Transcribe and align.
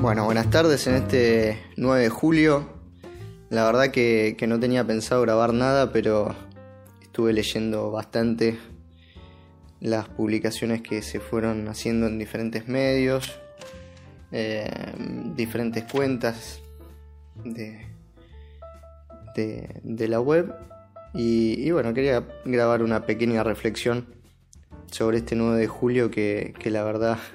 Bueno, 0.00 0.24
buenas 0.24 0.48
tardes 0.48 0.86
en 0.86 0.94
este 0.94 1.58
9 1.76 2.04
de 2.04 2.08
julio. 2.08 2.70
La 3.50 3.66
verdad 3.66 3.90
que, 3.90 4.34
no 4.48 4.58
tenía 4.58 4.82
pensado 4.82 5.20
grabar 5.20 5.52
nada, 5.52 5.92
pero 5.92 6.34
estuve 7.02 7.34
leyendo 7.34 7.90
bastante 7.90 8.58
las 9.78 10.08
publicaciones 10.08 10.80
que 10.80 11.02
se 11.02 11.20
fueron 11.20 11.68
haciendo 11.68 12.06
en 12.06 12.18
diferentes 12.18 12.66
medios, 12.66 13.38
eh, 14.32 14.70
diferentes 15.36 15.84
cuentas 15.84 16.62
de, 17.44 17.86
de, 19.34 20.08
la 20.08 20.18
web. 20.18 20.54
Y, 21.12 21.70
bueno, 21.72 21.92
quería 21.92 22.26
grabar 22.46 22.82
una 22.82 23.04
pequeña 23.04 23.42
reflexión 23.44 24.06
sobre 24.90 25.18
este 25.18 25.36
9 25.36 25.58
de 25.58 25.66
julio 25.66 26.10
que, 26.10 26.54
la 26.64 26.84
verdad... 26.84 27.18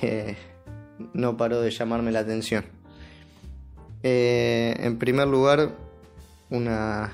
Eh, 0.00 0.36
no 1.12 1.36
paró 1.36 1.60
de 1.60 1.70
llamarme 1.70 2.12
la 2.12 2.20
atención. 2.20 2.64
Eh, 4.02 4.74
en 4.78 4.98
primer 4.98 5.28
lugar, 5.28 5.76
una, 6.50 7.12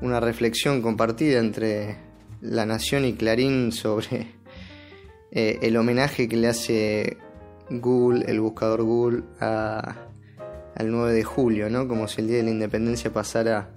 una 0.00 0.20
reflexión 0.20 0.82
compartida 0.82 1.40
entre 1.40 1.96
La 2.40 2.64
Nación 2.64 3.04
y 3.04 3.14
Clarín 3.14 3.72
sobre 3.72 4.28
eh, 5.30 5.58
el 5.62 5.76
homenaje 5.76 6.28
que 6.28 6.36
le 6.36 6.48
hace 6.48 7.18
Google, 7.70 8.24
el 8.28 8.40
buscador 8.40 8.82
Google, 8.82 9.24
al 9.40 10.90
9 10.90 11.12
de 11.12 11.24
julio, 11.24 11.68
¿no? 11.68 11.88
como 11.88 12.06
si 12.08 12.20
el 12.20 12.28
Día 12.28 12.36
de 12.38 12.44
la 12.44 12.50
Independencia 12.50 13.12
pasara 13.12 13.70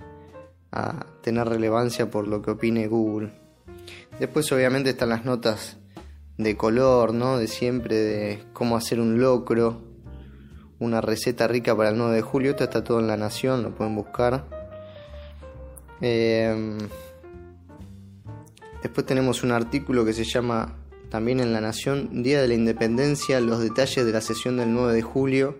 a 0.71 1.05
tener 1.21 1.47
relevancia 1.49 2.09
por 2.09 2.27
lo 2.27 2.41
que 2.41 2.51
opine 2.51 2.87
Google. 2.87 3.33
Después 4.19 4.51
obviamente 4.51 4.91
están 4.91 5.09
las 5.09 5.25
notas 5.25 5.80
de 6.37 6.57
color, 6.57 7.13
¿no? 7.13 7.37
De 7.37 7.47
siempre, 7.47 7.95
de 7.95 8.43
cómo 8.53 8.75
hacer 8.75 8.99
un 8.99 9.19
locro, 9.19 9.81
una 10.79 11.01
receta 11.01 11.47
rica 11.47 11.75
para 11.75 11.89
el 11.89 11.97
9 11.97 12.15
de 12.15 12.21
julio. 12.21 12.51
Esto 12.51 12.63
está 12.63 12.83
todo 12.83 12.99
en 12.99 13.07
La 13.07 13.17
Nación, 13.17 13.63
lo 13.63 13.75
pueden 13.75 13.95
buscar. 13.95 14.45
Em, 16.01 16.77
después 18.81 19.05
tenemos 19.05 19.43
un 19.43 19.51
artículo 19.51 20.03
que 20.03 20.13
se 20.13 20.23
llama 20.23 20.75
también 21.09 21.39
en 21.39 21.53
La 21.53 21.61
Nación, 21.61 22.23
Día 22.23 22.41
de 22.41 22.47
la 22.47 22.53
Independencia, 22.55 23.39
los 23.39 23.59
detalles 23.59 24.05
de 24.05 24.11
la 24.11 24.21
sesión 24.21 24.57
del 24.57 24.73
9 24.73 24.93
de 24.93 25.01
julio. 25.01 25.57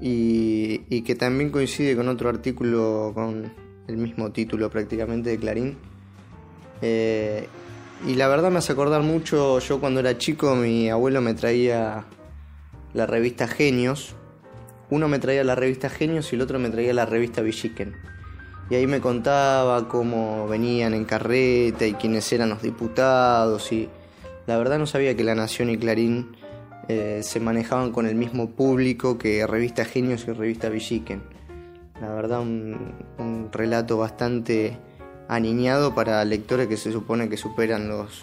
Y, 0.00 1.02
que 1.02 1.14
también 1.14 1.50
coincide 1.50 1.96
con 1.96 2.08
otro 2.08 2.28
artículo 2.28 3.12
con 3.14 3.52
el 3.86 3.96
mismo 3.96 4.30
título 4.30 4.68
prácticamente 4.70 5.30
de 5.30 5.38
Clarín. 5.38 5.78
Eh, 6.82 7.46
y 8.04 8.14
la 8.14 8.28
verdad 8.28 8.50
me 8.50 8.58
hace 8.58 8.72
acordar 8.72 9.02
mucho, 9.02 9.58
yo 9.58 9.80
cuando 9.80 10.00
era 10.00 10.18
chico 10.18 10.54
mi 10.54 10.90
abuelo 10.90 11.20
me 11.20 11.34
traía 11.34 12.04
la 12.92 13.06
revista 13.06 13.48
Genios. 13.48 14.14
Uno 14.90 15.08
me 15.08 15.18
traía 15.18 15.44
la 15.44 15.54
revista 15.54 15.88
Genios 15.88 16.32
y 16.32 16.36
el 16.36 16.42
otro 16.42 16.58
me 16.58 16.70
traía 16.70 16.92
la 16.92 17.06
revista 17.06 17.42
Villiquen. 17.42 17.94
Y 18.68 18.74
ahí 18.74 18.86
me 18.86 19.00
contaba 19.00 19.88
cómo 19.88 20.46
venían 20.48 20.94
en 20.94 21.04
carreta 21.04 21.86
y 21.86 21.94
quiénes 21.94 22.32
eran 22.32 22.50
los 22.50 22.62
diputados. 22.62 23.72
Y 23.72 23.88
la 24.46 24.58
verdad 24.58 24.78
no 24.78 24.86
sabía 24.86 25.16
que 25.16 25.24
La 25.24 25.34
Nación 25.34 25.70
y 25.70 25.78
Clarín 25.78 26.36
eh, 26.88 27.20
se 27.22 27.40
manejaban 27.40 27.92
con 27.92 28.06
el 28.06 28.14
mismo 28.14 28.50
público 28.50 29.18
que 29.18 29.46
revista 29.46 29.84
Genios 29.84 30.26
y 30.28 30.32
revista 30.32 30.68
Villiquen. 30.68 31.22
La 32.00 32.12
verdad 32.12 32.40
un, 32.40 32.94
un 33.18 33.50
relato 33.52 33.96
bastante 33.98 34.78
aniñado 35.28 35.94
para 35.94 36.24
lectores 36.24 36.68
que 36.68 36.76
se 36.76 36.92
supone 36.92 37.28
que 37.28 37.36
superan 37.36 37.88
los 37.88 38.22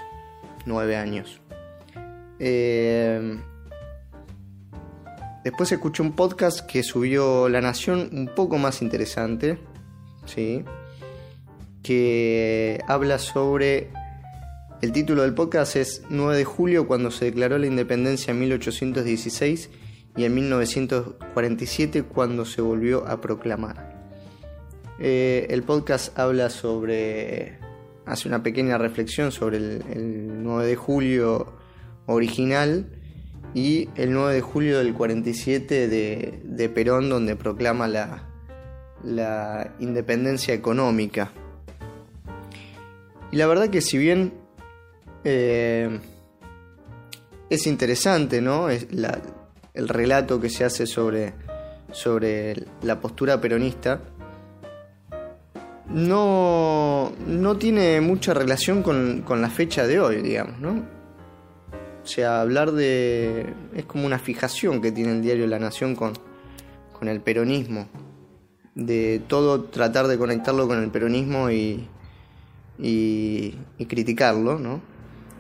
nueve 0.65 0.95
años. 0.95 1.41
Eh, 2.39 3.39
después 5.43 5.71
escuché 5.71 6.01
un 6.01 6.15
podcast 6.15 6.61
que 6.61 6.83
subió 6.83 7.49
La 7.49 7.61
Nación 7.61 8.09
un 8.13 8.27
poco 8.33 8.57
más 8.57 8.81
interesante, 8.81 9.59
¿sí? 10.25 10.63
que 11.83 12.81
habla 12.87 13.19
sobre... 13.19 13.91
El 14.81 14.91
título 14.91 15.21
del 15.21 15.33
podcast 15.33 15.77
es 15.77 16.01
9 16.09 16.35
de 16.35 16.43
julio 16.43 16.87
cuando 16.87 17.09
se 17.09 17.25
declaró 17.25 17.57
la 17.57 17.67
independencia 17.67 18.31
en 18.31 18.39
1816 18.41 19.69
y 20.17 20.25
en 20.25 20.35
1947 20.35 22.03
cuando 22.03 22.43
se 22.43 22.61
volvió 22.61 23.07
a 23.07 23.21
proclamar. 23.21 23.92
Eh, 24.99 25.47
el 25.49 25.63
podcast 25.63 26.17
habla 26.17 26.49
sobre, 26.49 27.57
hace 28.05 28.27
una 28.27 28.43
pequeña 28.43 28.77
reflexión 28.77 29.31
sobre 29.31 29.57
el, 29.57 30.43
9 30.43 30.67
de 30.67 30.75
julio 30.75 31.53
original 32.05 32.87
y 33.53 33.89
el 33.95 34.13
9 34.13 34.35
de 34.35 34.41
julio 34.41 34.77
del 34.77 34.93
47 34.93 35.87
de, 35.87 36.69
Perón, 36.69 37.09
donde 37.09 37.35
proclama 37.35 37.87
la, 37.87 38.29
la, 39.03 39.73
independencia 39.79 40.53
económica. 40.53 41.31
Y 43.31 43.37
la 43.37 43.47
verdad 43.47 43.69
que 43.69 43.81
si 43.81 43.97
bien 43.97 44.33
eh, 45.23 45.99
es 47.49 47.67
interesante, 47.67 48.41
¿no? 48.41 48.69
Es 48.69 48.87
el 49.73 49.89
relato 49.89 50.39
que 50.39 50.49
se 50.49 50.65
hace 50.65 50.85
sobre, 50.85 51.33
sobre 51.91 52.65
la 52.81 52.99
postura 52.99 53.39
peronista, 53.41 54.01
no, 55.93 57.11
no 57.27 57.57
tiene 57.57 58.01
mucha 58.01 58.33
relación 58.33 58.81
con, 58.81 59.23
la 59.41 59.49
fecha 59.49 59.85
de 59.85 59.99
hoy, 59.99 60.21
digamos, 60.21 60.59
¿no? 60.59 60.83
O 62.03 62.07
sea, 62.07 62.41
hablar 62.41 62.71
de... 62.71 63.53
es 63.73 63.85
como 63.85 64.05
una 64.05 64.19
fijación 64.19 64.81
que 64.81 64.91
tiene 64.91 65.13
el 65.13 65.21
diario 65.21 65.47
La 65.47 65.59
Nación 65.59 65.95
con, 65.95 66.13
con 66.91 67.07
el 67.07 67.21
peronismo. 67.21 67.87
De 68.75 69.21
todo 69.27 69.65
tratar 69.65 70.07
de 70.07 70.17
conectarlo 70.17 70.67
con 70.67 70.81
el 70.81 70.89
peronismo 70.89 71.51
y, 71.51 71.87
y, 72.79 73.55
criticarlo, 73.87 74.57
¿no? 74.57 74.81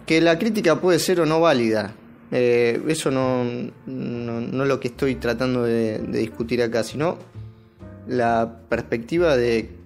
Que 0.05 0.21
la 0.21 0.37
crítica 0.37 0.79
puede 0.79 0.99
ser 0.99 1.19
o 1.19 1.25
no 1.25 1.41
válida. 1.41 1.95
Eh, 2.31 2.81
eso 2.87 3.09
no, 3.11 3.43
no, 3.85 4.63
es 4.63 4.69
lo 4.69 4.79
que 4.79 4.89
estoy 4.89 5.15
tratando 5.15 5.63
de 5.63 5.99
discutir 5.99 6.61
acá, 6.61 6.83
sino 6.83 7.17
la 8.07 8.59
perspectiva 8.69 9.35
de 9.35 9.82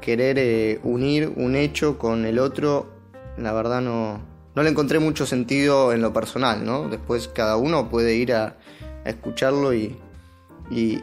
querer 0.00 0.38
eh, 0.38 0.80
unir 0.82 1.32
un 1.36 1.56
hecho 1.56 1.98
con 1.98 2.24
el 2.24 2.38
otro, 2.38 2.90
la 3.36 3.52
verdad 3.52 3.80
no, 3.80 4.20
no 4.54 4.62
le 4.62 4.70
encontré 4.70 4.98
mucho 4.98 5.26
sentido 5.26 5.92
en 5.92 6.02
lo 6.02 6.12
personal, 6.12 6.64
¿no? 6.64 6.88
Después 6.88 7.28
cada 7.28 7.56
uno 7.56 7.88
puede 7.88 8.14
ir 8.14 8.32
a, 8.32 8.56
escucharlo 9.04 9.72
y, 9.72 9.96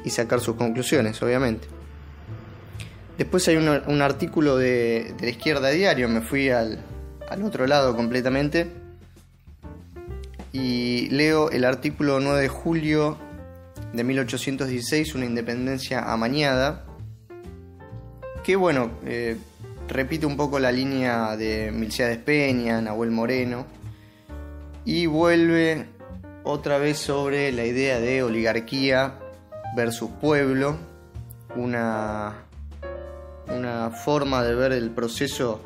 sacar 0.08 0.40
sus 0.40 0.56
conclusiones, 0.56 1.22
obviamente. 1.22 1.68
Después 3.18 3.48
hay 3.48 3.58
un, 3.58 4.02
artículo 4.02 4.58
de, 4.58 5.14
la 5.20 5.30
izquierda 5.30 5.70
diario, 5.70 6.08
me 6.08 6.22
fui 6.22 6.50
al, 6.50 6.80
al 7.28 7.44
otro 7.44 7.66
lado 7.66 7.96
completamente 7.96 8.68
y 10.54 11.10
leo 11.10 11.50
el 11.50 11.66
artículo 11.66 12.20
9 12.20 12.42
de 12.42 12.48
julio 12.48 13.18
de 13.94 14.04
1816, 14.04 15.16
una 15.16 15.26
independencia 15.26 16.12
amañada, 16.12 16.86
que 18.48 18.56
bueno, 18.56 18.92
eh, 19.06 19.36
repite 19.90 20.26
un 20.26 20.38
poco 20.38 20.58
la 20.58 20.72
línea 20.72 21.36
de 21.36 21.70
Milciades 21.70 22.18
Peña, 22.18 22.80
Nahuel 22.80 23.12
Moreno, 23.12 23.66
y 24.86 25.06
vuelve 25.06 25.88
otra 26.46 26.78
vez 26.78 26.98
sobre 26.98 27.52
la 27.52 27.66
idea 27.66 28.00
de 28.00 28.24
oligarquía 28.24 29.16
versus 29.76 30.12
pueblo, 30.22 30.78
una, 31.58 32.36
una 33.54 33.90
forma 33.90 34.42
de 34.46 34.56
ver 34.56 34.72
el 34.72 34.92
proceso 34.92 35.62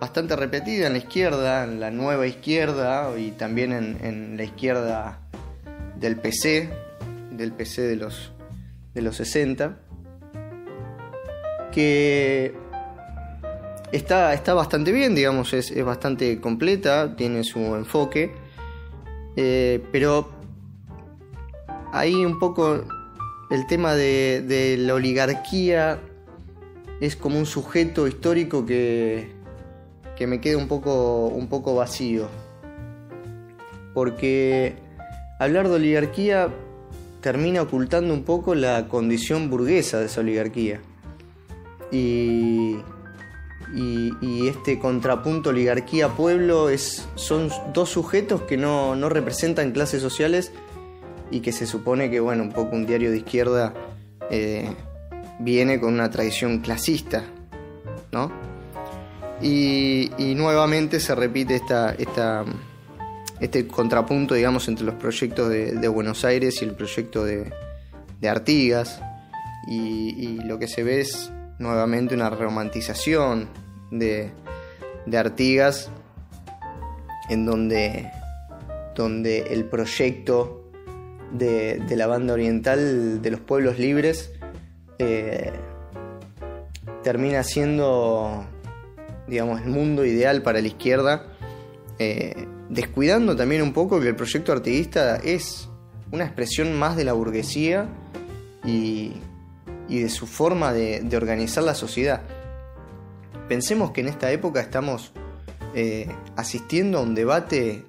bastante 0.00 0.34
repetida 0.34 0.86
en 0.86 0.94
la 0.94 1.00
izquierda, 1.00 1.64
en 1.64 1.78
la 1.78 1.90
nueva 1.90 2.26
izquierda 2.26 3.18
y 3.18 3.32
también 3.32 3.74
en, 3.74 3.98
en 4.02 4.36
la 4.38 4.44
izquierda 4.44 5.18
del 5.96 6.16
PC, 6.16 6.70
del 7.32 7.52
PC 7.52 7.82
de 7.82 7.96
los, 7.96 8.32
de 8.94 9.02
los 9.02 9.16
60 9.16 9.87
que 11.72 12.54
está, 13.92 14.34
está 14.34 14.54
bastante 14.54 14.92
bien, 14.92 15.14
digamos, 15.14 15.52
es, 15.52 15.72
bastante 15.84 16.40
completa, 16.40 17.16
tiene 17.16 17.44
su 17.44 17.58
enfoque, 17.58 18.32
eh, 19.36 19.82
pero 19.92 20.28
ahí 21.92 22.24
un 22.24 22.38
poco 22.38 22.84
el 23.50 23.66
tema 23.66 23.94
de, 23.94 24.76
la 24.78 24.94
oligarquía 24.94 26.00
es 27.00 27.16
como 27.16 27.38
un 27.38 27.46
sujeto 27.46 28.08
histórico 28.08 28.66
que, 28.66 29.32
que 30.16 30.26
me 30.26 30.40
queda 30.40 30.58
un 30.58 30.68
poco, 30.68 31.26
un 31.28 31.48
poco 31.48 31.74
vacío. 31.74 32.28
Porque 33.94 34.76
hablar 35.38 35.68
de 35.68 35.76
oligarquía 35.76 36.48
termina 37.20 37.62
ocultando 37.62 38.12
un 38.12 38.24
poco 38.24 38.54
la 38.54 38.86
condición 38.88 39.50
burguesa 39.50 39.98
de 39.98 40.06
esa 40.06 40.20
oligarquía 40.20 40.80
y, 41.90 42.78
y, 43.74 44.48
este 44.48 44.78
contrapunto 44.78 45.50
oligarquía-pueblo 45.50 46.68
son 47.14 47.50
dos 47.72 47.90
sujetos 47.90 48.42
que 48.42 48.56
no, 48.56 48.94
representan 49.08 49.72
clases 49.72 50.02
sociales 50.02 50.52
y 51.30 51.40
que 51.40 51.52
se 51.52 51.66
supone 51.66 52.10
que, 52.10 52.20
bueno, 52.20 52.42
un 52.42 52.52
poco 52.52 52.76
un 52.76 52.86
diario 52.86 53.10
de 53.10 53.18
izquierda 53.18 53.74
eh, 54.30 54.74
viene 55.38 55.80
con 55.80 55.94
una 55.94 56.10
tradición 56.10 56.60
clasista, 56.60 57.24
¿no? 58.12 58.32
Y, 59.40 60.10
nuevamente 60.36 61.00
se 61.00 61.14
repite 61.14 61.54
esta, 61.54 61.92
esta, 61.92 62.44
este 63.40 63.66
contrapunto, 63.66 64.34
digamos, 64.34 64.66
entre 64.68 64.84
los 64.84 64.94
proyectos 64.94 65.48
de, 65.48 65.88
Buenos 65.88 66.24
Aires 66.24 66.60
y 66.62 66.64
el 66.64 66.72
proyecto 66.72 67.24
de, 67.24 67.52
Artigas, 68.28 69.00
y, 69.68 70.40
lo 70.44 70.58
que 70.58 70.66
se 70.66 70.82
ve 70.82 71.00
es 71.02 71.30
nuevamente 71.58 72.14
una 72.14 72.30
romantización 72.30 73.48
de, 73.90 74.30
de 75.06 75.18
Artigas, 75.18 75.90
en 77.28 77.44
donde, 77.44 78.10
donde 78.94 79.40
el 79.50 79.64
proyecto 79.64 80.70
de, 81.32 81.82
la 81.96 82.06
banda 82.06 82.34
oriental 82.34 83.20
de 83.20 83.30
los 83.30 83.40
pueblos 83.40 83.78
libres 83.78 84.32
eh, 84.98 85.52
termina 87.02 87.42
siendo, 87.42 88.44
digamos, 89.26 89.60
el 89.60 89.68
mundo 89.68 90.04
ideal 90.04 90.42
para 90.42 90.60
la 90.60 90.68
izquierda, 90.68 91.26
eh, 91.98 92.46
descuidando 92.68 93.36
también 93.36 93.62
un 93.62 93.72
poco 93.72 94.00
que 94.00 94.08
el 94.08 94.16
proyecto 94.16 94.52
artiguista 94.52 95.16
es 95.16 95.68
una 96.10 96.24
expresión 96.24 96.78
más 96.78 96.96
de 96.96 97.04
la 97.04 97.12
burguesía 97.12 97.88
y, 98.64 99.12
de 99.88 100.08
su 100.10 100.26
forma 100.26 100.72
de, 100.72 101.08
organizar 101.16 101.64
la 101.64 101.74
sociedad. 101.74 102.22
Pensemos 103.48 103.92
que 103.92 104.02
en 104.02 104.08
esta 104.08 104.30
época 104.30 104.60
estamos 104.60 105.12
eh, 105.74 106.08
asistiendo 106.36 106.98
a 106.98 107.02
un 107.02 107.14
debate 107.14 107.84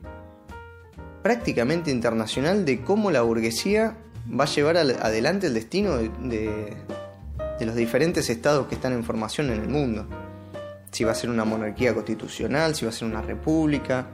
prácticamente 1.22 1.92
internacional 1.92 2.64
de 2.66 2.82
cómo 2.82 3.12
la 3.12 3.22
burguesía 3.22 3.98
va 4.28 4.46
a 4.46 4.48
llevar 4.48 4.78
adelante 4.78 5.48
el 5.48 5.54
destino 5.54 5.98
de, 5.98 6.78
los 7.60 7.76
diferentes 7.76 8.30
estados 8.30 8.68
que 8.68 8.76
están 8.76 8.94
en 8.94 9.04
formación 9.04 9.50
en 9.52 9.62
el 9.62 9.68
mundo. 9.68 10.08
Si 10.92 11.04
va 11.04 11.12
a 11.12 11.16
ser 11.16 11.30
una 11.30 11.44
monarquía 11.44 11.94
constitucional, 11.94 12.74
si 12.74 12.86
va 12.86 12.90
a 12.90 12.94
ser 12.94 13.08
una 13.08 13.22
república. 13.22 14.08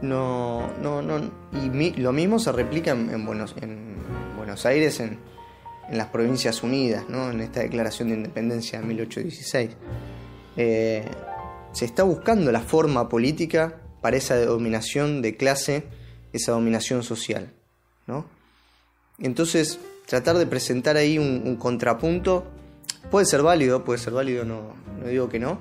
No, 0.00 0.70
no, 0.82 1.02
no. 1.02 1.30
Y 1.52 2.00
lo 2.00 2.12
mismo 2.12 2.38
se 2.38 2.52
replica 2.52 2.92
en, 2.92 3.24
Buenos, 3.24 3.54
en 3.60 3.96
Buenos 4.36 4.66
Aires, 4.66 5.00
en, 5.00 5.18
las 5.90 6.08
Provincias 6.08 6.62
Unidas, 6.62 7.08
¿no? 7.08 7.30
en 7.30 7.40
esta 7.40 7.60
declaración 7.60 8.08
de 8.08 8.14
independencia 8.16 8.80
de 8.80 8.86
1816. 8.86 9.70
Eh, 10.56 11.04
se 11.72 11.84
está 11.84 12.02
buscando 12.02 12.50
la 12.52 12.60
forma 12.60 13.08
política 13.08 13.76
para 14.00 14.16
esa 14.16 14.36
dominación 14.44 15.22
de 15.22 15.36
clase 15.36 15.84
esa 16.32 16.52
dominación 16.52 17.02
social. 17.02 17.52
¿no? 18.06 18.26
Entonces, 19.18 19.78
tratar 20.06 20.38
de 20.38 20.46
presentar 20.46 20.96
ahí 20.96 21.18
un, 21.18 21.56
contrapunto 21.56 22.44
puede 23.10 23.26
ser 23.26 23.42
válido, 23.42 23.84
puede 23.84 23.98
ser 23.98 24.12
válido, 24.12 24.44
no, 24.44 24.74
no 25.00 25.08
digo 25.08 25.28
que 25.28 25.38
no, 25.38 25.58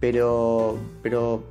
pero, 0.00 0.78
pero 1.02 1.42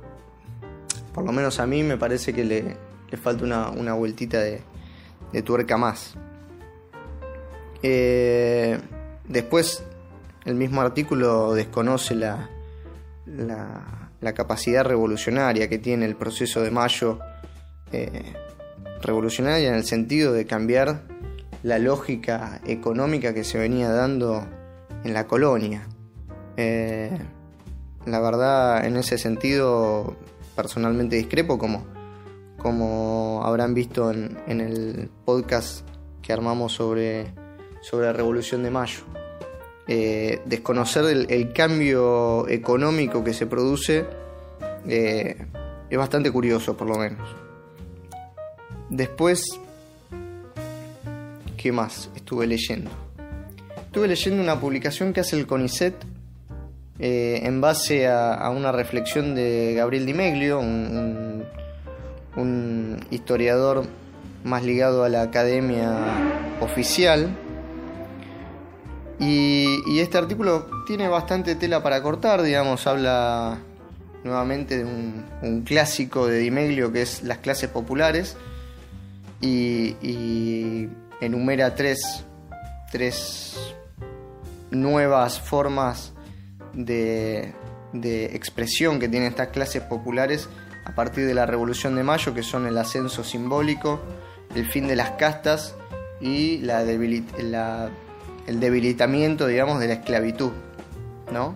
por 1.14 1.24
lo 1.24 1.32
menos 1.32 1.60
a 1.60 1.66
mí 1.66 1.82
me 1.82 1.96
parece 1.96 2.32
que 2.32 2.44
le, 2.44 2.76
falta 3.16 3.44
una, 3.44 3.94
vueltita 3.94 4.40
de, 4.40 4.62
tuerca 5.42 5.76
más. 5.76 6.14
Eh, 7.82 8.78
después, 9.28 9.84
el 10.44 10.54
mismo 10.54 10.80
artículo 10.80 11.54
desconoce 11.54 12.14
la, 12.14 12.48
la, 13.26 14.32
capacidad 14.34 14.84
revolucionaria 14.84 15.68
que 15.68 15.78
tiene 15.78 16.06
el 16.06 16.16
proceso 16.16 16.62
de 16.62 16.70
Mayo 16.70 17.18
eh, 17.92 18.34
revolucionaria 19.02 19.68
en 19.68 19.74
el 19.74 19.84
sentido 19.84 20.32
de 20.32 20.46
cambiar 20.46 21.02
la 21.62 21.78
lógica 21.78 22.60
económica 22.66 23.34
que 23.34 23.44
se 23.44 23.58
venía 23.58 23.90
dando 23.90 24.46
en 25.04 25.14
la 25.14 25.26
colonia. 25.26 25.86
Eh, 26.56 27.16
la 28.06 28.20
verdad, 28.20 28.84
en 28.84 28.96
ese 28.96 29.18
sentido, 29.18 30.16
personalmente 30.56 31.16
discrepo, 31.16 31.58
como, 31.58 31.84
como 32.56 33.42
habrán 33.44 33.74
visto 33.74 34.10
en, 34.10 34.38
el 34.46 35.10
podcast 35.24 35.86
que 36.22 36.32
armamos 36.32 36.72
sobre, 36.72 37.32
sobre 37.80 38.06
la 38.06 38.12
Revolución 38.12 38.62
de 38.62 38.70
Mayo. 38.70 39.00
Eh, 39.86 40.40
desconocer 40.44 41.04
el, 41.28 41.52
cambio 41.52 42.46
económico 42.48 43.24
que 43.24 43.32
se 43.32 43.46
produce 43.46 44.04
es 44.86 45.98
bastante 45.98 46.30
curioso, 46.30 46.76
por 46.76 46.88
lo 46.88 46.96
menos. 46.96 47.28
Después, 48.90 49.42
¿qué 51.56 51.72
más 51.72 52.10
estuve 52.14 52.46
leyendo? 52.46 52.90
Estuve 53.84 54.08
leyendo 54.08 54.42
una 54.42 54.60
publicación 54.60 55.12
que 55.12 55.20
hace 55.20 55.38
el 55.38 55.46
CONICET 55.46 55.94
eh, 56.98 57.40
en 57.44 57.60
base 57.60 58.08
a, 58.08 58.50
una 58.50 58.72
reflexión 58.72 59.34
de 59.34 59.74
Gabriel 59.76 60.04
Di 60.04 60.14
Meglio, 60.14 60.58
un, 60.60 61.44
historiador 63.10 63.84
más 64.44 64.62
ligado 64.64 65.04
a 65.04 65.08
la 65.08 65.22
academia 65.22 65.96
oficial. 66.60 67.30
Y, 69.18 69.98
este 69.98 70.16
artículo 70.16 70.68
tiene 70.86 71.08
bastante 71.08 71.56
tela 71.56 71.82
para 71.82 72.02
cortar, 72.02 72.42
digamos, 72.42 72.86
habla 72.86 73.58
nuevamente 74.22 74.78
de 74.78 74.84
un, 74.84 75.62
clásico 75.62 76.26
de 76.26 76.38
Di 76.38 76.50
Meglio 76.50 76.92
que 76.92 77.02
es 77.02 77.22
las 77.22 77.38
clases 77.38 77.70
populares 77.70 78.36
y, 79.40 80.88
enumera 81.20 81.74
tres, 81.74 82.24
nuevas 84.70 85.40
formas 85.40 86.12
de, 86.72 87.54
expresión 88.32 89.00
que 89.00 89.08
tienen 89.08 89.30
estas 89.30 89.48
clases 89.48 89.82
populares 89.82 90.48
a 90.84 90.94
partir 90.94 91.26
de 91.26 91.34
la 91.34 91.44
Revolución 91.44 91.96
de 91.96 92.04
Mayo, 92.04 92.34
que 92.34 92.44
son 92.44 92.66
el 92.66 92.78
ascenso 92.78 93.24
simbólico, 93.24 94.00
el 94.54 94.64
fin 94.64 94.86
de 94.86 94.94
las 94.94 95.10
castas 95.12 95.74
y 96.20 96.58
la 96.58 96.84
el 98.48 98.60
debilitamiento, 98.60 99.46
digamos, 99.46 99.78
de 99.78 99.88
la 99.88 99.94
esclavitud, 99.94 100.52
¿no? 101.30 101.54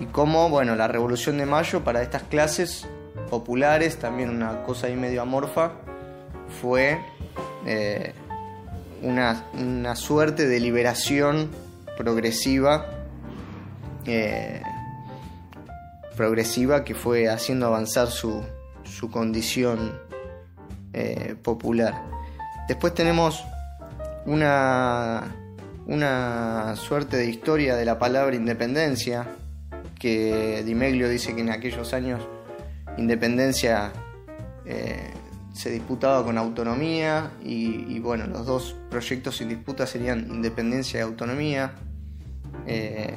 Y 0.00 0.06
cómo, 0.06 0.50
bueno, 0.50 0.74
la 0.74 0.88
Revolución 0.88 1.38
de 1.38 1.46
Mayo 1.46 1.84
para 1.84 2.02
estas 2.02 2.24
clases 2.24 2.84
populares, 3.30 3.98
también 3.98 4.30
una 4.30 4.64
cosa 4.64 4.88
ahí 4.88 4.96
medio 4.96 5.22
amorfa, 5.22 5.70
fue 6.60 6.98
eh, 7.64 8.12
una, 9.02 9.94
suerte 9.94 10.48
de 10.48 10.58
liberación 10.58 11.48
progresiva, 11.96 12.86
eh, 14.04 14.62
progresiva 16.16 16.82
que 16.82 16.96
fue 16.96 17.28
haciendo 17.28 17.66
avanzar 17.66 18.08
su, 18.08 18.44
condición 19.12 19.96
eh, 20.92 21.36
popular. 21.40 22.02
Después 22.66 22.94
tenemos 22.94 23.44
una, 24.24 25.22
una 25.86 26.76
suerte 26.76 27.16
de 27.16 27.26
historia 27.26 27.76
de 27.76 27.84
la 27.84 27.98
palabra 27.98 28.36
independencia, 28.36 29.28
que 29.98 30.62
Dimeglio 30.64 31.08
dice 31.08 31.34
que 31.34 31.40
en 31.40 31.50
aquellos 31.50 31.94
años 31.94 32.20
independencia 32.98 33.92
se 35.56 35.70
disputaba 35.70 36.22
con 36.22 36.36
autonomía 36.36 37.30
y, 37.42 37.98
bueno, 38.00 38.26
los 38.26 38.44
dos 38.44 38.76
proyectos 38.90 39.38
sin 39.38 39.48
disputa 39.48 39.86
serían 39.86 40.28
independencia 40.28 41.00
y 41.00 41.02
autonomía. 41.02 41.72
Eh, 42.66 43.14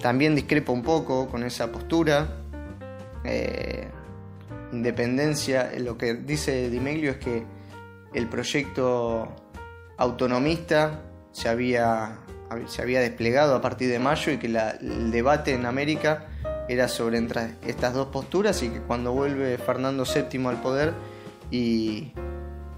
también 0.00 0.36
discrepo 0.36 0.72
un 0.72 0.82
poco 0.82 1.28
con 1.28 1.42
esa 1.42 1.72
postura. 1.72 2.28
Eh, 3.24 3.88
independencia, 4.72 5.72
lo 5.78 5.98
que 5.98 6.14
dice 6.14 6.70
Dimeglio 6.70 7.10
es 7.10 7.16
que 7.16 7.44
el 8.14 8.28
proyecto 8.28 9.34
autonomista 9.96 11.00
se 11.32 11.48
había, 11.48 12.18
se 12.66 12.82
había 12.82 13.00
desplegado 13.00 13.54
a 13.54 13.60
partir 13.60 13.90
de 13.90 13.98
mayo 13.98 14.32
y 14.32 14.38
que 14.38 14.46
el 14.46 15.10
debate 15.10 15.54
en 15.54 15.66
América 15.66 16.26
era 16.68 16.88
sobre 16.88 17.18
entre 17.18 17.56
estas 17.66 17.94
dos 17.94 18.08
posturas 18.08 18.62
y 18.62 18.68
que 18.68 18.80
cuando 18.80 19.12
vuelve 19.12 19.58
Fernando 19.58 20.04
VII 20.04 20.46
al 20.46 20.60
poder 20.60 20.92
y, 21.50 22.12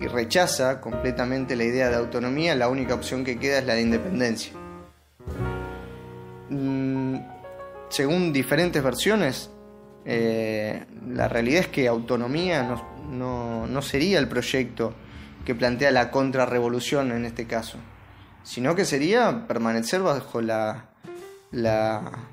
rechaza 0.00 0.82
completamente 0.82 1.56
la 1.56 1.64
idea 1.64 1.88
de 1.88 1.96
autonomía, 1.96 2.54
la 2.54 2.68
única 2.68 2.92
opción 2.92 3.25
que 3.25 3.38
queda 3.38 3.58
es 3.58 3.64
la 3.64 3.73
de 3.73 3.80
independencia. 3.80 4.52
Mm, 6.50 7.16
según 7.88 8.30
diferentes 8.30 8.82
versiones, 8.82 9.50
eh, 10.04 10.84
la 11.08 11.28
realidad 11.28 11.61
es 11.61 11.68
que 11.68 11.88
autonomía 11.88 12.76
no, 13.08 13.80
sería 13.80 14.18
el 14.18 14.28
proyecto 14.28 14.92
que 15.46 15.54
plantea 15.54 15.90
la 15.90 16.11
contrarrevolución 16.11 17.12
en 17.12 17.25
este 17.25 17.46
caso, 17.46 17.78
sino 18.44 18.76
que 18.76 18.84
sería 18.84 19.46
permanecer 19.48 20.02
bajo 20.02 20.40
la, 20.40 20.84
la 21.50 22.24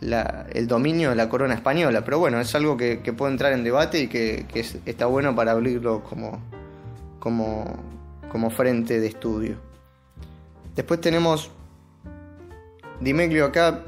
el 0.00 0.66
dominio 0.68 1.10
de 1.10 1.16
la 1.16 1.28
corona 1.28 1.54
española. 1.54 2.04
Pero 2.04 2.18
bueno, 2.18 2.40
es 2.40 2.54
algo 2.54 2.76
que, 2.76 2.98
puede 3.16 3.32
entrar 3.32 3.52
en 3.52 3.64
debate 3.64 4.00
y 4.00 4.08
que, 4.08 4.46
está 4.86 5.06
bueno 5.06 5.34
para 5.34 5.52
abrirlo 5.52 6.02
como, 6.04 6.40
como, 7.18 8.50
frente 8.50 9.00
de 9.00 9.06
estudio. 9.06 9.56
Después 10.74 11.00
tenemos 11.00 11.50
Dimeglio 13.00 13.46
acá 13.46 13.84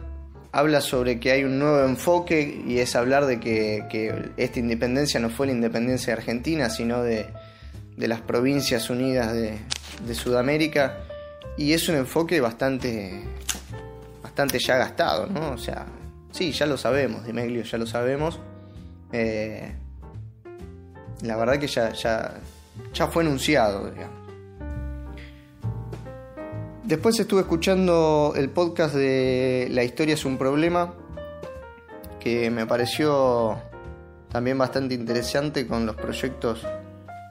habla 0.53 0.81
sobre 0.81 1.21
que 1.21 1.31
hay 1.31 1.45
un 1.45 1.61
nuevo 1.61 1.85
enfoque 1.85 2.63
y 2.67 2.79
es 2.79 2.97
hablar 2.97 3.27
de 3.27 3.39
que, 3.39 4.33
esta 4.37 4.59
independencia 4.59 5.21
no 5.21 5.31
fue 5.31 5.47
la 5.47 5.53
independencia 5.53 6.15
de 6.15 6.21
Argentina, 6.21 6.71
sino 6.71 7.03
de, 7.03 7.27
las 8.09 8.21
provincias 8.21 8.91
unidas 8.91 9.33
de, 9.33 9.59
Sudamérica. 10.15 11.05
Y 11.57 11.73
es 11.73 11.89
un 11.89 11.97
enfoque 11.97 12.41
bastante, 12.41 13.23
bastante 14.23 14.59
ya 14.59 14.77
gastado, 14.77 15.27
¿no? 15.27 15.53
O 15.53 15.59
sea, 15.59 15.87
sí, 16.33 16.53
ya 16.53 16.67
lo 16.67 16.77
sabemos, 16.79 17.27
Dimeglio, 17.27 17.63
ya 17.63 17.79
lo 17.79 17.87
sabemos. 17.87 18.41
Eh, 19.13 19.73
la 21.23 21.37
verdad 21.37 21.59
que 21.59 21.67
ya, 21.67 21.93
ya, 21.93 22.35
ya 22.95 23.07
fue 23.09 23.25
enunciado, 23.25 23.91
digamos. 23.91 24.21
Después 26.85 27.21
estuve 27.21 27.43
escuchando 27.43 28.33
el 28.35 28.51
podcast 28.51 28.95
de 28.95 29.69
La 29.71 29.85
historia 29.85 30.15
es 30.15 30.25
un 30.25 30.39
problema, 30.39 30.95
que 32.19 32.51
me 32.51 32.67
pareció 32.67 33.59
también 34.31 34.59
bastante 34.59 34.95
interesante 34.95 35.67
con 35.67 35.87
los 35.87 35.95
proyectos 35.97 36.67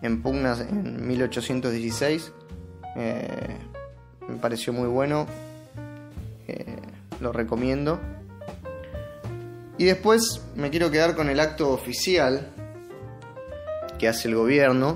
en 0.01 0.21
pugnas 0.21 0.61
en 0.61 1.07
1816. 1.07 2.31
Eh, 2.95 3.57
me 4.27 4.35
pareció 4.37 4.73
muy 4.73 4.87
bueno, 4.87 5.27
eh, 6.47 6.77
lo 7.19 7.31
recomiendo. 7.31 7.99
Y 9.77 9.85
después 9.85 10.41
me 10.55 10.69
quiero 10.69 10.91
quedar 10.91 11.15
con 11.15 11.29
el 11.29 11.39
acto 11.39 11.71
oficial 11.71 12.49
que 13.97 14.07
hace 14.07 14.27
el 14.27 14.35
gobierno, 14.35 14.95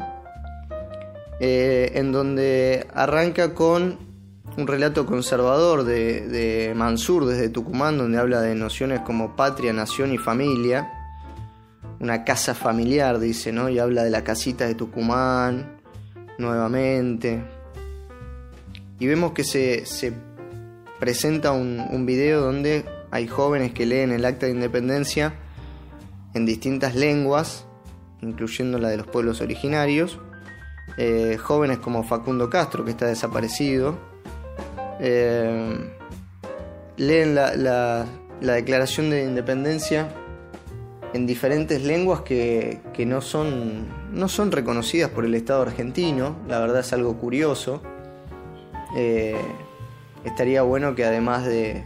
eh, 1.39 1.91
en 1.95 2.11
donde 2.11 2.87
arranca 2.93 3.53
con 3.53 3.97
un 4.57 4.67
relato 4.67 5.05
conservador 5.05 5.83
de, 5.83 6.73
Mansur 6.75 7.25
desde 7.25 7.49
Tucumán, 7.49 7.97
donde 7.97 8.17
habla 8.17 8.41
de 8.41 8.55
nociones 8.55 9.01
como 9.01 9.35
patria, 9.35 9.73
nación 9.73 10.13
y 10.13 10.17
familia. 10.17 10.91
Una 12.03 12.23
casa 12.23 12.53
familiar, 12.53 13.17
dice, 13.17 13.51
¿no? 13.51 13.69
Y 13.69 13.79
habla 13.79 14.03
de 14.03 14.11
la 14.11 14.23
casita 14.23 14.67
de 14.67 14.75
Tucumán, 14.75 15.77
nuevamente. 16.37 17.43
Y 18.99 19.07
vemos 19.07 19.31
que 19.31 19.43
se, 19.43 20.13
presenta 20.99 21.51
un, 21.51 21.79
un 21.79 22.05
video 22.05 22.41
donde 22.41 22.85
hay 23.09 23.27
jóvenes 23.27 23.73
que 23.73 23.85
leen 23.85 24.11
el 24.11 24.25
acta 24.25 24.45
de 24.45 24.51
independencia 24.51 25.33
en 26.33 26.45
distintas 26.45 26.93
lenguas, 26.93 27.65
incluyendo 28.21 28.79
la 28.79 28.89
de 28.89 28.97
los 28.97 29.07
pueblos 29.07 29.41
originarios. 29.41 30.19
Eh, 30.97 31.37
jóvenes 31.41 31.79
como 31.79 32.03
Facundo 32.03 32.49
Castro, 32.49 32.85
que 32.85 32.91
está 32.91 33.07
desaparecido, 33.07 33.97
eh, 34.99 35.91
leen 36.97 37.35
la, 37.35 38.05
declaración 38.41 39.09
de 39.09 39.23
independencia 39.23 40.09
en 41.13 41.27
diferentes 41.27 41.83
lenguas 41.83 42.21
que, 42.21 42.81
no, 43.05 43.21
son, 43.21 43.87
no 44.11 44.27
son 44.27 44.51
reconocidas 44.51 45.11
por 45.11 45.25
el 45.25 45.35
Estado 45.35 45.61
argentino, 45.61 46.37
la 46.47 46.59
verdad 46.59 46.79
es 46.79 46.93
algo 46.93 47.17
curioso. 47.17 47.81
Eh, 48.97 49.35
estaría 50.23 50.61
bueno 50.63 50.95
que 50.95 51.05
además 51.05 51.45
de, 51.45 51.83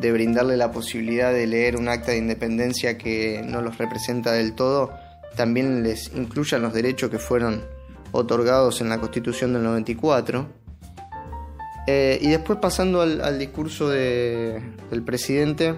de 0.00 0.12
brindarle 0.12 0.56
la 0.56 0.70
posibilidad 0.70 1.32
de 1.32 1.46
leer 1.46 1.76
un 1.76 1.88
acta 1.88 2.12
de 2.12 2.18
independencia 2.18 2.98
que 2.98 3.42
no 3.44 3.62
los 3.62 3.78
representa 3.78 4.32
del 4.32 4.54
todo, 4.54 4.92
también 5.36 5.82
les 5.82 6.12
incluyan 6.14 6.62
los 6.62 6.72
derechos 6.72 7.10
que 7.10 7.18
fueron 7.18 7.62
otorgados 8.12 8.80
en 8.80 8.88
la 8.88 8.98
Constitución 8.98 9.52
del 9.52 9.62
94 9.62 10.46
eh, 11.86 12.18
y 12.20 12.28
después 12.28 12.58
pasando 12.58 13.00
al, 13.00 13.38
discurso 13.38 13.88
del 13.88 15.02
presidente, 15.04 15.74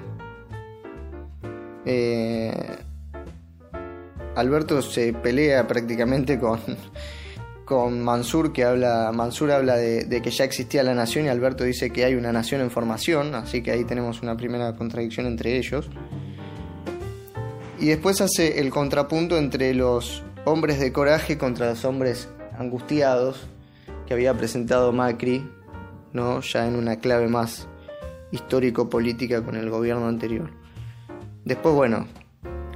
eh, 1.85 2.53
Alberto 4.37 4.83
se 4.83 5.13
pelea 5.13 5.67
prácticamente 5.67 6.39
con, 6.39 6.61
con 7.65 8.03
Mansur, 8.03 8.53
que 8.53 8.65
habla, 8.65 9.11
Mansur 9.13 9.51
habla 9.51 9.77
de, 9.77 10.23
que 10.23 10.31
ya 10.31 10.45
existía 10.45 10.83
la 10.83 10.95
nación 10.95 11.27
y 11.27 11.29
Alberto 11.29 11.65
dice 11.65 11.91
que 11.91 12.05
hay 12.05 12.15
una 12.15 12.33
nación 12.33 12.61
en 12.61 12.71
formación, 12.71 13.35
así 13.35 13.63
que 13.63 13.73
ahí 13.73 13.85
tenemos 13.85 14.23
una 14.23 14.37
primera 14.37 14.75
contradicción 14.75 15.27
entre 15.27 15.57
ellos. 15.57 15.91
Y 17.79 17.89
después 17.89 18.21
hace 18.21 18.61
el 18.61 18.71
contrapunto 18.71 19.37
entre 19.37 19.75
los 19.75 20.23
hombres 20.45 20.81
de 20.81 20.93
coraje 20.93 21.37
contra 21.37 21.71
los 21.71 21.85
hombres 21.85 22.29
angustiados 22.59 23.47
que 24.07 24.15
había 24.15 24.35
presentado 24.35 24.93
Macri 24.93 25.49
¿no? 26.13 26.41
ya 26.41 26.67
en 26.67 26.75
una 26.75 26.97
clave 26.97 27.29
más 27.29 27.69
histórico-política 28.31 29.45
con 29.45 29.57
el 29.57 29.69
gobierno 29.71 30.07
anterior. 30.07 30.58
Después, 31.45 31.75
bueno, 31.75 32.07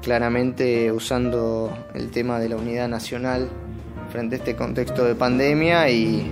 claramente 0.03 0.91
usando 0.93 1.73
el 1.95 2.11
tema 2.11 2.39
de 2.41 2.49
la 2.49 2.57
unidad 2.57 2.89
nacional 2.89 3.49
frente 4.11 4.37
a 4.37 4.39
este 4.39 4.57
contexto 4.57 5.05
de 5.05 5.15
pandemia 5.15 5.89
y, 5.89 6.31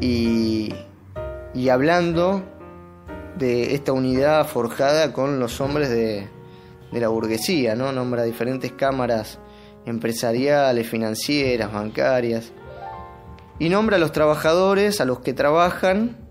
y, 0.00 1.68
hablando 1.68 2.42
de 3.36 3.74
esta 3.74 3.92
unidad 3.92 4.46
forjada 4.46 5.12
con 5.12 5.40
los 5.40 5.60
hombres 5.60 5.90
de, 5.90 6.28
de 6.92 7.00
la 7.00 7.08
burguesía, 7.08 7.74
¿no? 7.74 7.92
Nombra 7.92 8.22
diferentes 8.22 8.72
cámaras 8.72 9.38
empresariales, 9.84 10.88
financieras, 10.88 11.72
bancarias, 11.72 12.52
y 13.58 13.68
nombra 13.68 13.96
a 13.96 13.98
los 13.98 14.12
trabajadores, 14.12 15.00
a 15.00 15.04
los 15.04 15.20
que 15.20 15.34
trabajan, 15.34 16.27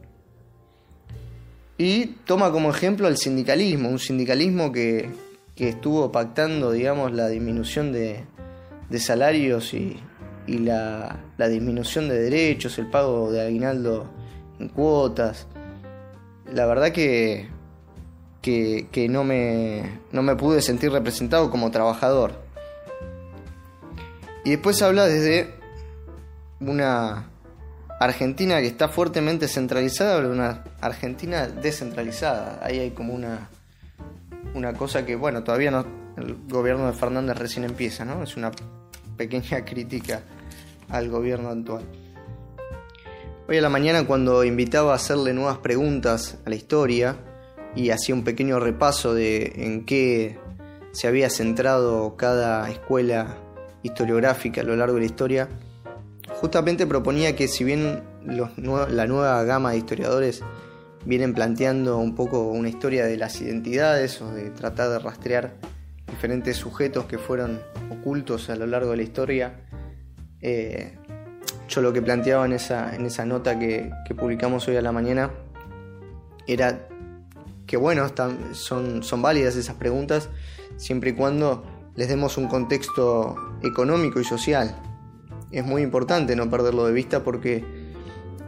y 1.77 2.07
toma 2.25 2.51
como 2.51 2.71
ejemplo 2.71 3.07
al 3.07 3.17
sindicalismo, 3.17 3.89
un 3.89 3.99
sindicalismo 3.99 4.71
que, 4.71 5.09
estuvo 5.55 6.11
pactando, 6.11 6.71
digamos, 6.71 7.11
la 7.13 7.27
disminución 7.29 7.91
de, 7.91 8.25
salarios 8.99 9.73
y, 9.73 9.99
la, 10.47 11.19
disminución 11.37 12.09
de 12.09 12.19
derechos, 12.19 12.77
el 12.79 12.87
pago 12.89 13.31
de 13.31 13.41
aguinaldo 13.41 14.09
en 14.59 14.69
cuotas. 14.69 15.47
La 16.51 16.65
verdad 16.65 16.91
que, 16.91 17.47
que, 18.41 18.87
que 18.91 19.07
no, 19.09 19.23
me, 19.23 19.99
no 20.11 20.23
me 20.23 20.35
pude 20.35 20.61
sentir 20.61 20.91
representado 20.91 21.51
como 21.51 21.69
trabajador. 21.69 22.41
Y 24.45 24.51
después 24.51 24.81
habla 24.81 25.05
desde 25.05 25.53
una 26.59 27.29
Argentina 27.99 28.59
que 28.59 28.67
está 28.67 28.89
fuertemente 28.89 29.47
centralizada 29.47 30.17
o 30.17 30.31
una 30.31 30.63
Argentina 30.81 31.47
descentralizada. 31.47 32.59
Ahí 32.61 32.79
hay 32.79 32.91
como 32.91 33.13
una, 33.13 33.49
una 34.53 34.73
cosa 34.73 35.05
que, 35.05 35.15
bueno, 35.15 35.43
todavía 35.43 35.71
no, 35.71 35.85
el 36.17 36.35
gobierno 36.47 36.87
de 36.87 36.93
Fernández 36.93 37.37
recién 37.37 37.63
empieza, 37.63 38.05
¿no? 38.05 38.21
Es 38.23 38.37
una 38.37 38.51
pequeña 39.17 39.65
crítica 39.65 40.21
al 40.89 41.09
gobierno 41.09 41.49
actual. 41.49 41.83
Hoy 43.49 43.57
a 43.57 43.61
la 43.61 43.69
mañana 43.69 44.05
cuando 44.05 44.43
invitaba 44.43 44.91
a 44.91 44.95
hacerle 44.95 45.33
nuevas 45.33 45.57
preguntas 45.59 46.37
a 46.45 46.49
la 46.49 46.55
historia 46.55 47.15
y 47.75 47.91
hacía 47.91 48.13
un 48.13 48.23
pequeño 48.23 48.59
repaso 48.59 49.13
de 49.13 49.53
en 49.55 49.85
qué 49.85 50.37
se 50.91 51.07
había 51.07 51.29
centrado 51.29 52.17
cada 52.17 52.69
escuela 52.69 53.37
historiográfica 53.83 54.61
a 54.61 54.63
lo 54.63 54.75
largo 54.75 54.95
de 54.95 55.01
la 55.01 55.05
historia, 55.05 55.49
justamente 56.39 56.85
proponía 56.85 57.35
que 57.35 57.47
si 57.47 57.63
bien 57.63 58.03
la 58.25 59.07
nueva 59.07 59.43
gama 59.43 59.71
de 59.71 59.77
historiadores 59.77 60.43
vienen 61.05 61.33
planteando 61.33 61.97
un 61.97 62.15
poco 62.15 62.49
una 62.49 62.69
historia 62.69 63.05
de 63.05 63.17
las 63.17 63.41
identidades 63.41 64.21
o 64.21 64.31
de 64.31 64.49
tratar 64.51 64.89
de 64.89 64.99
rastrear 64.99 65.55
diferentes 66.05 66.57
sujetos 66.57 67.05
que 67.05 67.17
fueron 67.17 67.59
ocultos 67.89 68.49
a 68.49 68.55
lo 68.55 68.67
largo 68.67 68.91
de 68.91 68.97
la 68.97 69.03
historia, 69.03 69.61
eh, 70.41 70.97
yo 71.67 71.81
lo 71.81 71.91
que 71.91 72.01
planteaba 72.01 72.45
en 72.45 72.53
esa, 72.53 72.95
en 72.95 73.05
esa 73.05 73.25
nota 73.25 73.57
que, 73.57 73.91
publicamos 74.17 74.67
hoy 74.67 74.75
a 74.75 74.81
la 74.81 74.91
mañana 74.91 75.31
era 76.45 76.87
que 77.65 77.77
bueno, 77.77 78.05
están, 78.05 78.53
son, 78.53 79.03
son 79.03 79.21
válidas 79.21 79.55
esas 79.55 79.75
preguntas 79.75 80.29
siempre 80.77 81.09
y 81.09 81.13
cuando 81.13 81.65
les 81.95 82.07
demos 82.07 82.37
un 82.37 82.47
contexto 82.47 83.35
económico 83.63 84.19
y 84.19 84.23
social 84.23 84.75
es 85.51 85.65
muy 85.65 85.81
importante 85.81 86.35
no 86.35 86.49
perderlo 86.49 86.85
de 86.85 86.93
vista 86.93 87.23
porque 87.23 87.63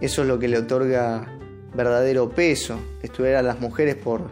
eso 0.01 0.21
es 0.21 0.27
lo 0.27 0.39
que 0.39 0.47
le 0.47 0.57
otorga 0.57 1.27
verdadero 1.73 2.29
peso, 2.29 2.79
estudiar 3.03 3.35
a 3.35 3.41
las 3.41 3.59
mujeres 3.59 3.95
por, 3.95 4.29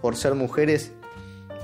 por 0.00 0.16
ser 0.16 0.34
mujeres 0.34 0.92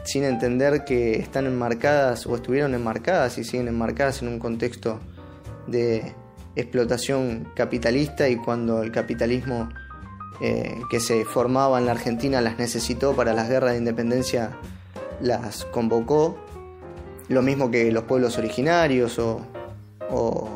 sin 0.04 0.24
entender 0.24 0.84
que 0.84 1.18
están 1.18 1.46
enmarcadas 1.46 2.26
o 2.26 2.34
estuvieron 2.34 2.74
enmarcadas 2.74 3.38
y 3.38 3.44
siguen 3.44 3.68
enmarcadas 3.68 4.22
en 4.22 4.28
un 4.28 4.38
contexto 4.38 5.00
de 5.66 6.14
explotación 6.56 7.48
capitalista 7.54 8.28
y 8.28 8.36
cuando 8.36 8.82
el 8.82 8.90
capitalismo 8.90 9.68
eh, 10.40 10.80
que 10.90 10.98
se 10.98 11.24
formaba 11.24 11.78
en 11.78 11.86
la 11.86 11.92
Argentina 11.92 12.40
las 12.40 12.58
necesitó 12.58 13.14
para 13.14 13.32
las 13.32 13.48
guerras 13.48 13.72
de 13.72 13.78
independencia, 13.78 14.58
las 15.20 15.64
convocó, 15.66 16.36
lo 17.28 17.42
mismo 17.42 17.70
que 17.70 17.92
los 17.92 18.04
pueblos 18.04 18.38
originarios 18.38 19.18
o, 19.20 19.46
o 20.12 20.48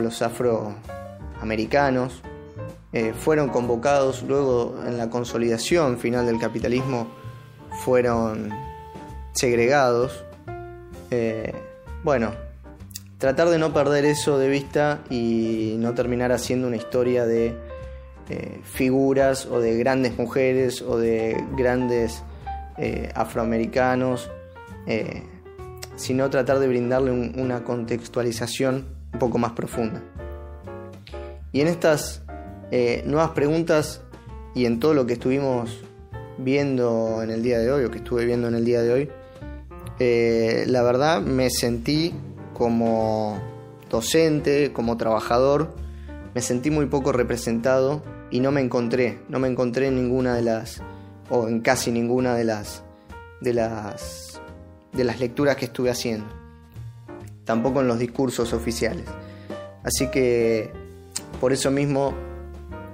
los 0.00 0.22
afroamericanos. 0.22 2.22
Eh, 2.92 3.12
fueron 3.12 3.48
convocados 3.48 4.22
luego 4.22 4.76
en 4.86 4.98
la 4.98 5.10
consolidación 5.10 5.98
final 5.98 6.26
del 6.26 6.38
capitalismo, 6.38 7.08
fueron 7.84 8.50
segregados. 9.32 10.24
Eh, 11.10 11.52
bueno, 12.04 12.32
tratar 13.18 13.48
de 13.48 13.58
no 13.58 13.74
perder 13.74 14.04
eso 14.04 14.38
de 14.38 14.48
vista 14.48 15.00
y 15.10 15.74
no 15.78 15.92
terminar 15.94 16.30
haciendo 16.30 16.68
una 16.68 16.76
historia 16.76 17.26
de 17.26 17.56
eh, 18.28 18.60
figuras 18.62 19.46
o 19.46 19.58
de 19.58 19.76
grandes 19.76 20.16
mujeres 20.16 20.80
o 20.80 20.96
de 20.96 21.42
grandes 21.56 22.22
afroamericanos, 23.14 24.28
sino 25.96 26.30
tratar 26.30 26.58
de 26.58 26.68
brindarle 26.68 27.10
una 27.10 27.64
contextualización 27.64 28.86
un 29.12 29.18
poco 29.18 29.38
más 29.38 29.52
profunda. 29.52 30.02
Y 31.52 31.60
en 31.60 31.68
estas 31.68 32.22
eh, 32.70 33.02
nuevas 33.06 33.30
preguntas 33.30 34.02
y 34.54 34.66
en 34.66 34.80
todo 34.80 34.94
lo 34.94 35.06
que 35.06 35.14
estuvimos 35.14 35.84
viendo 36.38 37.22
en 37.22 37.30
el 37.30 37.42
día 37.42 37.58
de 37.58 37.70
hoy 37.70 37.84
o 37.84 37.90
que 37.90 37.98
estuve 37.98 38.24
viendo 38.24 38.48
en 38.48 38.54
el 38.54 38.64
día 38.64 38.82
de 38.82 38.92
hoy, 38.92 39.08
eh, 40.00 40.64
la 40.66 40.82
verdad 40.82 41.20
me 41.20 41.50
sentí 41.50 42.12
como 42.52 43.40
docente, 43.88 44.72
como 44.72 44.96
trabajador, 44.96 45.74
me 46.34 46.40
sentí 46.40 46.70
muy 46.70 46.86
poco 46.86 47.12
representado 47.12 48.02
y 48.30 48.40
no 48.40 48.50
me 48.50 48.60
encontré, 48.60 49.20
no 49.28 49.38
me 49.38 49.46
encontré 49.48 49.86
en 49.86 49.94
ninguna 49.94 50.34
de 50.34 50.42
las, 50.42 50.82
o 51.30 51.46
en 51.46 51.60
casi 51.60 51.92
ninguna 51.92 52.34
de 52.34 52.44
las, 52.44 52.82
de 53.40 53.54
las, 53.54 54.40
de 54.94 55.04
las 55.04 55.20
lecturas 55.20 55.56
que 55.56 55.66
estuve 55.66 55.90
haciendo, 55.90 56.26
tampoco 57.44 57.80
en 57.80 57.88
los 57.88 57.98
discursos 57.98 58.52
oficiales. 58.52 59.04
Así 59.82 60.10
que 60.10 60.72
por 61.40 61.52
eso 61.52 61.70
mismo 61.70 62.14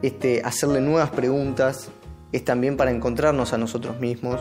este, 0.03 0.43
hacerle 0.45 0.81
nuevas 0.81 1.11
preguntas 1.11 1.89
es 2.33 2.45
también 2.45 2.77
para 2.77 2.91
encontrarnos 2.91 3.53
a 3.53 3.59
nosotros 3.59 4.01
mismos 4.01 4.41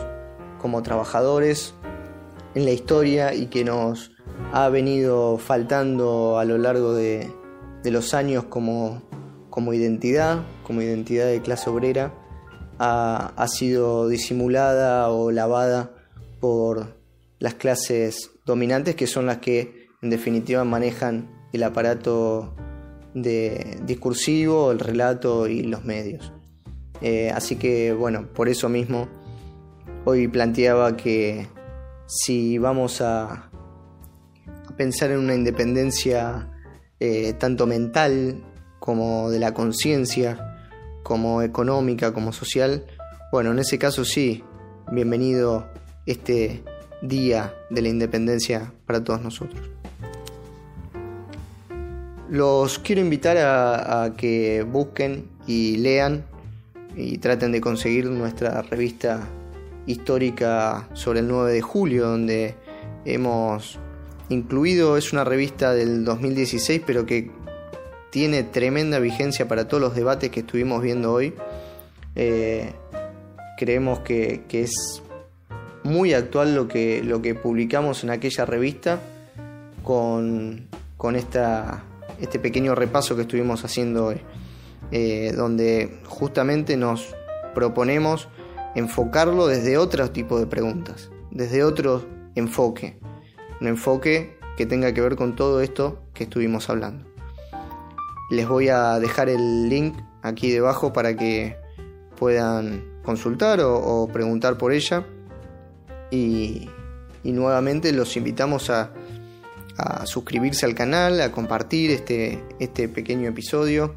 como 0.60 0.82
trabajadores 0.82 1.74
en 2.54 2.64
la 2.64 2.70
historia 2.70 3.34
y 3.34 3.46
que 3.46 3.64
nos 3.64 4.12
ha 4.52 4.68
venido 4.68 5.38
faltando 5.38 6.38
a 6.38 6.44
lo 6.44 6.58
largo 6.58 6.94
de, 6.94 7.30
los 7.84 8.14
años 8.14 8.44
como, 8.44 9.02
como, 9.48 9.72
identidad, 9.72 10.42
como 10.64 10.82
identidad 10.82 11.26
de 11.26 11.40
clase 11.40 11.70
obrera, 11.70 12.12
ha, 12.78 13.32
ha 13.36 13.48
sido 13.48 14.08
disimulada 14.08 15.10
o 15.10 15.30
lavada 15.30 15.90
por 16.40 16.99
las 17.40 17.54
clases 17.54 18.30
dominantes 18.46 18.94
que 18.94 19.08
son 19.08 19.26
las 19.26 19.38
que 19.38 19.88
en 20.02 20.10
definitiva 20.10 20.62
manejan 20.64 21.28
el 21.52 21.64
aparato 21.64 22.54
de 23.14 23.80
discursivo, 23.84 24.70
el 24.70 24.78
relato 24.78 25.48
y 25.48 25.62
los 25.62 25.84
medios. 25.84 26.32
Eh, 27.00 27.30
así 27.34 27.56
que 27.56 27.92
bueno, 27.92 28.28
por 28.32 28.48
eso 28.48 28.68
mismo 28.68 29.08
hoy 30.04 30.28
planteaba 30.28 30.96
que 30.96 31.48
si 32.06 32.58
vamos 32.58 33.00
a, 33.00 33.50
pensar 34.76 35.10
en 35.10 35.18
una 35.18 35.34
independencia 35.34 36.48
eh, 37.00 37.34
tanto 37.34 37.66
mental 37.66 38.42
como 38.78 39.28
de 39.28 39.38
la 39.38 39.52
conciencia, 39.52 40.56
como 41.02 41.42
económica, 41.42 42.12
como 42.14 42.32
social, 42.32 42.86
bueno, 43.32 43.50
en 43.52 43.58
ese 43.58 43.78
caso 43.78 44.04
sí, 44.04 44.42
bienvenido 44.90 45.68
este 46.06 46.64
día 47.02 47.54
de 47.70 47.82
la 47.82 47.88
independencia 47.88 48.72
para 48.86 49.02
todos 49.02 49.22
nosotros. 49.22 49.60
Los 52.28 52.78
quiero 52.78 53.00
invitar 53.00 53.36
a, 53.38 54.12
que 54.16 54.62
busquen 54.62 55.28
y 55.46 55.78
lean 55.78 56.24
y 56.96 57.18
traten 57.18 57.50
de 57.50 57.60
conseguir 57.60 58.06
nuestra 58.06 58.62
revista 58.62 59.26
histórica 59.86 60.88
sobre 60.92 61.20
el 61.20 61.28
9 61.28 61.52
de 61.52 61.60
julio, 61.60 62.06
donde 62.06 62.54
hemos 63.04 63.78
incluido, 64.28 64.96
es 64.96 65.12
una 65.12 65.24
revista 65.24 65.72
del 65.72 66.04
2016, 66.04 66.82
pero 66.86 67.04
que 67.04 67.30
tiene 68.10 68.42
tremenda 68.42 68.98
vigencia 68.98 69.48
para 69.48 69.66
todos 69.66 69.80
los 69.80 69.94
debates 69.94 70.30
que 70.30 70.40
estuvimos 70.40 70.82
viendo 70.82 71.12
hoy. 71.12 71.34
Eh, 72.16 72.72
creemos 73.58 74.00
que, 74.00 74.42
es 74.50 75.02
muy 75.84 76.14
actual 76.14 76.54
lo 76.54 76.68
que, 76.68 77.02
lo 77.02 77.22
que 77.22 77.34
publicamos 77.34 78.04
en 78.04 78.10
aquella 78.10 78.44
revista 78.44 79.00
con, 79.82 80.68
con 80.96 81.16
esta 81.16 81.84
este 82.20 82.38
pequeño 82.38 82.74
repaso 82.74 83.16
que 83.16 83.22
estuvimos 83.22 83.64
haciendo 83.64 84.06
hoy, 84.06 84.20
eh, 84.92 85.32
donde 85.34 86.00
justamente 86.06 86.76
nos 86.76 87.14
proponemos 87.54 88.28
enfocarlo 88.74 89.46
desde 89.46 89.78
otro 89.78 90.10
tipo 90.10 90.38
de 90.38 90.46
preguntas, 90.46 91.10
desde 91.30 91.64
otro 91.64 92.06
enfoque, 92.34 92.98
un 93.60 93.68
enfoque 93.68 94.38
que 94.56 94.66
tenga 94.66 94.92
que 94.92 95.00
ver 95.00 95.16
con 95.16 95.34
todo 95.34 95.60
esto 95.60 96.02
que 96.12 96.24
estuvimos 96.24 96.68
hablando. 96.68 97.06
Les 98.30 98.46
voy 98.46 98.68
a 98.68 99.00
dejar 99.00 99.28
el 99.28 99.68
link 99.68 99.96
aquí 100.22 100.50
debajo 100.50 100.92
para 100.92 101.16
que 101.16 101.56
puedan 102.16 102.84
consultar 103.02 103.60
o, 103.62 104.08
preguntar 104.12 104.58
por 104.58 104.72
ella 104.72 105.06
y 106.10 106.68
nuevamente 107.22 107.92
los 107.92 108.16
invitamos 108.16 108.70
a 108.70 108.92
a 109.80 110.06
suscribirse 110.06 110.66
al 110.66 110.74
canal, 110.74 111.20
a 111.20 111.32
compartir 111.32 111.90
este, 111.90 112.42
este 112.58 112.88
pequeño 112.88 113.28
episodio, 113.28 113.94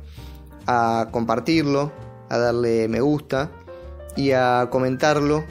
a 0.66 1.10
compartirlo, 1.12 1.92
a 2.30 2.38
darle 2.38 2.88
me 2.88 3.02
gusta 3.02 3.52
y 4.16 4.32
a 4.32 4.68
comentarlo 4.70 5.44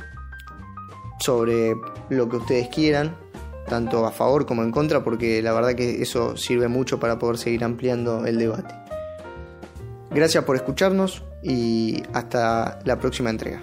sobre 1.20 1.74
lo 2.08 2.28
que 2.28 2.36
ustedes 2.36 2.68
quieran, 2.68 3.16
tanto 3.68 4.06
a 4.06 4.12
favor 4.12 4.46
como 4.46 4.62
en 4.62 4.72
contra, 4.72 5.04
porque 5.04 5.42
la 5.42 5.52
verdad 5.52 5.74
que 5.74 6.02
eso 6.02 6.36
sirve 6.36 6.68
mucho 6.68 6.98
para 6.98 7.18
poder 7.18 7.38
seguir 7.38 7.64
ampliando 7.64 8.26
el 8.26 8.38
debate. 8.38 8.74
Gracias 10.10 10.44
por 10.44 10.56
escucharnos 10.56 11.22
y 11.42 12.02
hasta 12.12 12.80
la 12.84 12.98
próxima 12.98 13.30
entrega. 13.30 13.62